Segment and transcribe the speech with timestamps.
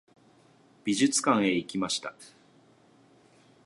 [0.83, 2.15] 美術館へ行きました。